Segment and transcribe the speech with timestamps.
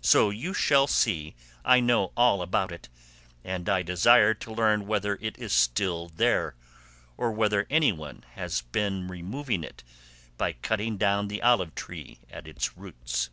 [0.00, 1.34] So you see
[1.64, 2.88] I know all about it,
[3.42, 6.54] and I desire to learn whether it is still there,
[7.16, 9.82] or whether any one has been removing it
[10.38, 13.28] by cutting down the olive tree at its roots."